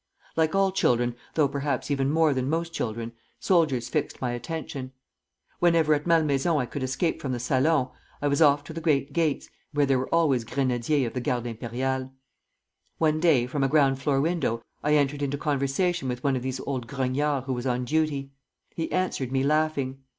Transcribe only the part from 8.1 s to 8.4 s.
I